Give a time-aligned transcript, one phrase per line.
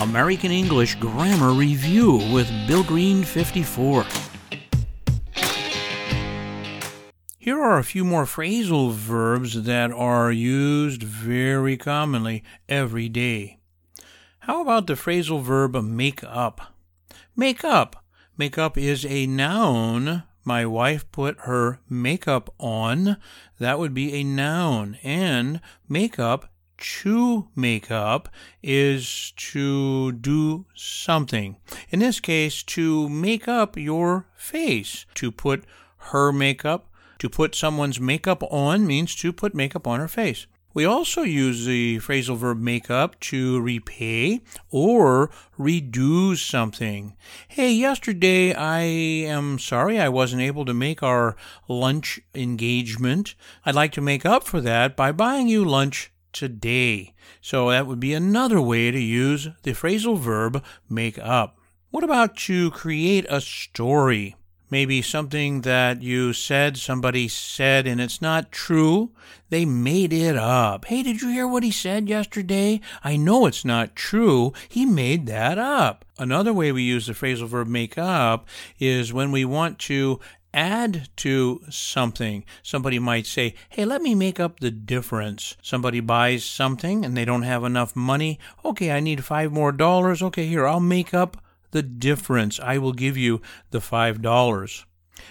[0.00, 4.06] American English Grammar Review with Bill Green 54.
[7.36, 13.58] Here are a few more phrasal verbs that are used very commonly every day.
[14.40, 16.72] How about the phrasal verb make up?
[17.36, 18.02] Make up.
[18.38, 20.22] Make up is a noun.
[20.44, 23.18] My wife put her makeup on.
[23.58, 24.96] That would be a noun.
[25.02, 25.60] And
[25.90, 26.50] makeup
[26.80, 28.28] to make up
[28.62, 31.56] is to do something.
[31.90, 35.06] In this case, to make up your face.
[35.14, 35.64] To put
[35.98, 40.46] her makeup, to put someone's makeup on means to put makeup on her face.
[40.72, 47.16] We also use the phrasal verb make up to repay or redo something.
[47.48, 51.34] Hey, yesterday I am sorry I wasn't able to make our
[51.66, 53.34] lunch engagement.
[53.66, 57.14] I'd like to make up for that by buying you lunch today.
[57.40, 61.58] So that would be another way to use the phrasal verb make up.
[61.90, 64.36] What about to create a story?
[64.70, 69.10] Maybe something that you said, somebody said, and it's not true.
[69.48, 70.84] They made it up.
[70.84, 72.80] Hey, did you hear what he said yesterday?
[73.02, 74.52] I know it's not true.
[74.68, 76.04] He made that up.
[76.18, 78.46] Another way we use the phrasal verb make up
[78.78, 80.20] is when we want to
[80.52, 82.44] add to something.
[82.62, 85.56] Somebody might say, Hey, let me make up the difference.
[85.62, 88.38] Somebody buys something and they don't have enough money.
[88.64, 90.22] Okay, I need five more dollars.
[90.22, 92.58] Okay, here, I'll make up the difference.
[92.60, 94.84] I will give you the five dollars.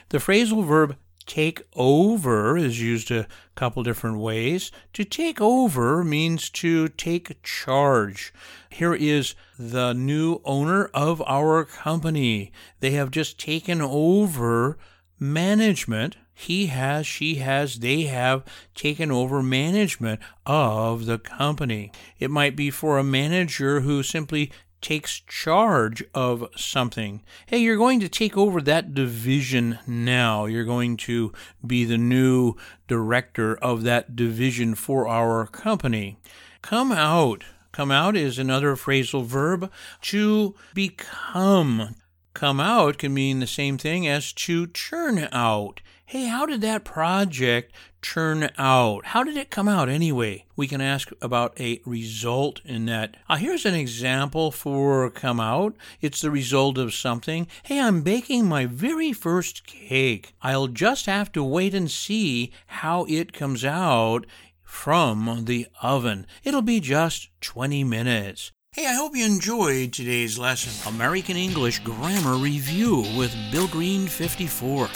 [0.09, 4.71] The phrasal verb take over is used a couple different ways.
[4.93, 8.33] To take over means to take charge.
[8.69, 12.51] Here is the new owner of our company.
[12.79, 14.77] They have just taken over
[15.19, 16.17] management.
[16.33, 21.91] He has, she has, they have taken over management of the company.
[22.17, 27.21] It might be for a manager who simply takes charge of something.
[27.45, 30.45] Hey, you're going to take over that division now.
[30.45, 31.33] You're going to
[31.65, 32.55] be the new
[32.87, 36.19] director of that division for our company.
[36.61, 37.43] Come out.
[37.71, 41.95] Come out is another phrasal verb to become,
[42.39, 45.81] come out can mean the same thing as to churn out.
[46.05, 49.07] Hey, how did that project churn out?
[49.07, 50.45] How did it come out anyway?
[50.55, 53.17] We can ask about a result in that.
[53.27, 55.75] Uh, here's an example for come out.
[55.99, 57.45] It's the result of something.
[57.63, 60.33] Hey, I'm baking my very first cake.
[60.41, 64.25] I'll just have to wait and see how it comes out
[64.63, 66.25] from the oven.
[66.45, 68.53] It'll be just 20 minutes.
[68.79, 70.71] Hey, I hope you enjoyed today's lesson.
[70.93, 74.87] American English Grammar Review with Bill Green 54.